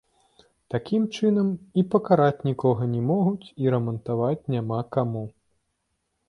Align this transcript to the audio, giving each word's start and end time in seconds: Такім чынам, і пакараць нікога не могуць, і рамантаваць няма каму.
Такім 0.73 1.03
чынам, 1.17 1.51
і 1.81 1.83
пакараць 1.95 2.45
нікога 2.49 2.83
не 2.95 3.03
могуць, 3.11 3.45
і 3.65 3.75
рамантаваць 3.77 4.47
няма 4.57 4.81
каму. 4.99 5.23